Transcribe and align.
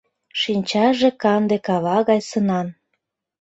Шинчаже 0.41 1.09
канде 1.21 1.57
кава 1.67 1.97
гай 2.09 2.21
сынан. 2.29 2.67